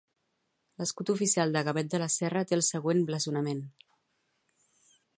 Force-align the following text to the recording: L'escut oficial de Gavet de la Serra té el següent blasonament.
L'escut 0.81 1.11
oficial 1.15 1.53
de 1.57 1.63
Gavet 1.69 1.93
de 1.95 2.01
la 2.05 2.09
Serra 2.15 2.43
té 2.53 2.59
el 2.59 2.65
següent 2.71 3.07
blasonament. 3.11 3.65